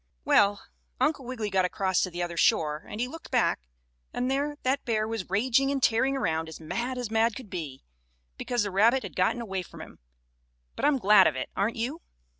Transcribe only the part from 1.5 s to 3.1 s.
got across to the other shore, and he